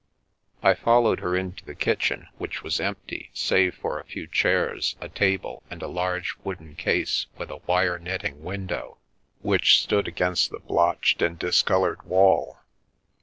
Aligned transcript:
I 0.63 0.73
followed 0.73 1.19
her 1.19 1.35
into 1.35 1.63
the 1.63 1.75
kitchen, 1.75 2.27
which 2.39 2.63
was 2.63 2.79
empty, 2.79 3.29
save 3.35 3.75
for 3.75 3.99
a 3.99 4.03
few 4.03 4.25
chairs, 4.25 4.95
a 4.99 5.07
table, 5.07 5.61
and 5.69 5.83
a 5.83 5.87
large 5.87 6.35
wooden 6.43 6.73
case 6.75 7.27
with 7.37 7.51
a 7.51 7.57
wire 7.67 7.99
netting 7.99 8.41
window, 8.43 8.97
which 9.43 9.79
stood 9.79 10.07
against 10.07 10.49
the 10.49 10.57
blotched 10.59 11.21
and 11.21 11.37
discoloured 11.37 12.01
wall. 12.01 12.57